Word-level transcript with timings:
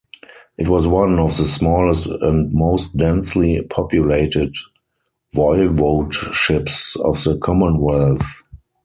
It 0.57 0.67
was 0.67 0.87
one 0.87 1.19
of 1.19 1.37
the 1.37 1.43
smallest 1.45 2.07
and 2.07 2.51
most 2.51 2.97
densely 2.97 3.61
populated 3.61 4.55
voivodeships 5.35 6.95
of 6.99 7.23
the 7.23 7.37
Commonwealth. 7.37 8.25